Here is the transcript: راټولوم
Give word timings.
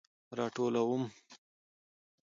راټولوم 0.37 1.01